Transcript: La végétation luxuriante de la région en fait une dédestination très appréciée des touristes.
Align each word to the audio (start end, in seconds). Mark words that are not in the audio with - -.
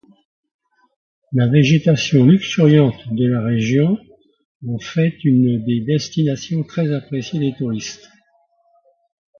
La 1.31 1.47
végétation 1.47 2.25
luxuriante 2.25 3.07
de 3.13 3.27
la 3.27 3.39
région 3.43 3.99
en 4.67 4.79
fait 4.79 5.23
une 5.23 5.63
dédestination 5.63 6.63
très 6.63 6.91
appréciée 6.91 7.39
des 7.39 7.53
touristes. 7.55 8.09